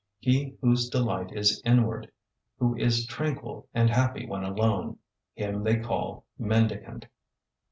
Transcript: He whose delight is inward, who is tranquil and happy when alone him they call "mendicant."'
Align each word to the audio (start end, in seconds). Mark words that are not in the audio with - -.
He 0.17 0.57
whose 0.63 0.89
delight 0.89 1.31
is 1.31 1.61
inward, 1.63 2.11
who 2.57 2.75
is 2.75 3.05
tranquil 3.05 3.67
and 3.71 3.91
happy 3.91 4.25
when 4.25 4.41
alone 4.43 4.97
him 5.35 5.63
they 5.63 5.77
call 5.77 6.25
"mendicant."' 6.39 7.05